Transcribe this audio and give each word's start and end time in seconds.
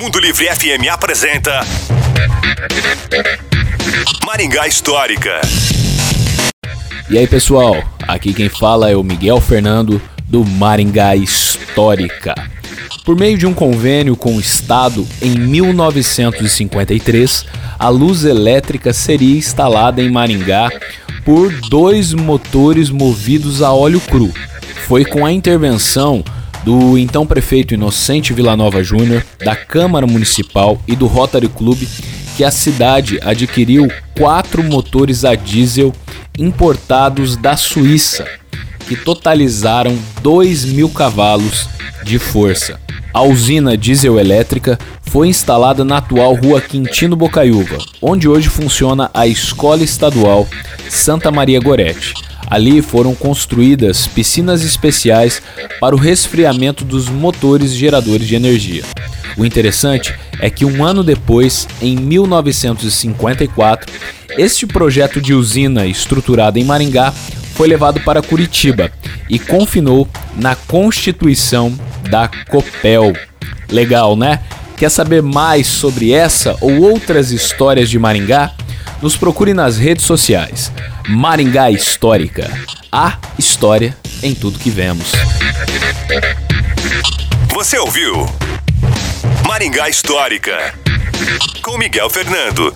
Mundo 0.00 0.18
Livre 0.18 0.46
FM 0.46 0.88
apresenta 0.90 1.60
Maringá 4.24 4.66
Histórica. 4.66 5.42
E 7.10 7.18
aí 7.18 7.26
pessoal, 7.26 7.76
aqui 8.06 8.32
quem 8.32 8.48
fala 8.48 8.90
é 8.90 8.96
o 8.96 9.02
Miguel 9.02 9.38
Fernando 9.40 10.00
do 10.26 10.42
Maringá 10.44 11.16
Histórica. 11.16 12.34
Por 13.04 13.16
meio 13.16 13.36
de 13.38 13.46
um 13.46 13.54
convênio 13.54 14.16
com 14.16 14.34
o 14.36 14.40
Estado, 14.40 15.06
em 15.22 15.38
1953, 15.38 17.46
a 17.78 17.88
luz 17.88 18.24
elétrica 18.24 18.92
seria 18.92 19.38
instalada 19.38 20.02
em 20.02 20.10
Maringá 20.10 20.68
por 21.24 21.52
dois 21.68 22.12
motores 22.12 22.90
movidos 22.90 23.62
a 23.62 23.72
óleo 23.72 24.00
cru. 24.00 24.32
Foi 24.86 25.04
com 25.04 25.26
a 25.26 25.32
intervenção 25.32 26.24
do 26.66 26.98
então 26.98 27.24
prefeito 27.24 27.74
Inocente 27.74 28.32
Villanova 28.32 28.82
Júnior, 28.82 29.24
da 29.38 29.54
Câmara 29.54 30.04
Municipal 30.04 30.82
e 30.88 30.96
do 30.96 31.06
Rotary 31.06 31.48
Club 31.48 31.86
que 32.36 32.42
a 32.42 32.50
cidade 32.50 33.20
adquiriu 33.22 33.86
quatro 34.18 34.64
motores 34.64 35.24
a 35.24 35.36
diesel 35.36 35.92
importados 36.36 37.36
da 37.36 37.56
Suíça, 37.56 38.26
que 38.88 38.96
totalizaram 38.96 39.96
2 40.22 40.64
mil 40.64 40.88
cavalos 40.88 41.68
de 42.02 42.18
força. 42.18 42.80
A 43.14 43.22
usina 43.22 43.76
diesel 43.76 44.18
elétrica 44.18 44.76
foi 45.02 45.28
instalada 45.28 45.84
na 45.84 45.98
atual 45.98 46.34
rua 46.34 46.60
Quintino 46.60 47.14
Bocaiúva, 47.14 47.78
onde 48.02 48.28
hoje 48.28 48.48
funciona 48.48 49.08
a 49.14 49.24
Escola 49.26 49.84
Estadual 49.84 50.48
Santa 50.90 51.30
Maria 51.30 51.60
Goretti 51.60 52.12
Ali 52.46 52.80
foram 52.80 53.14
construídas 53.14 54.06
piscinas 54.06 54.62
especiais 54.62 55.42
para 55.80 55.94
o 55.94 55.98
resfriamento 55.98 56.84
dos 56.84 57.08
motores 57.08 57.72
geradores 57.72 58.26
de 58.26 58.34
energia. 58.34 58.84
O 59.36 59.44
interessante 59.44 60.14
é 60.40 60.48
que 60.48 60.64
um 60.64 60.84
ano 60.84 61.02
depois, 61.02 61.68
em 61.80 61.96
1954, 61.96 63.92
este 64.38 64.66
projeto 64.66 65.20
de 65.20 65.34
usina 65.34 65.86
estruturada 65.86 66.58
em 66.58 66.64
Maringá 66.64 67.12
foi 67.54 67.68
levado 67.68 68.00
para 68.00 68.22
Curitiba 68.22 68.90
e 69.28 69.38
confinou 69.38 70.06
na 70.36 70.54
constituição 70.54 71.76
da 72.08 72.28
Copel. 72.48 73.12
Legal, 73.68 74.16
né? 74.16 74.40
Quer 74.76 74.90
saber 74.90 75.22
mais 75.22 75.66
sobre 75.66 76.12
essa 76.12 76.56
ou 76.60 76.82
outras 76.82 77.32
histórias 77.32 77.88
de 77.88 77.98
Maringá? 77.98 78.52
Nos 79.00 79.16
procure 79.16 79.54
nas 79.54 79.78
redes 79.78 80.04
sociais. 80.04 80.70
Maringá 81.08 81.70
Histórica. 81.70 82.50
A 82.90 83.16
história 83.38 83.96
em 84.22 84.34
tudo 84.34 84.58
que 84.58 84.70
vemos. 84.70 85.12
Você 87.54 87.78
ouviu? 87.78 88.26
Maringá 89.46 89.88
Histórica. 89.88 90.74
Com 91.62 91.78
Miguel 91.78 92.10
Fernando. 92.10 92.74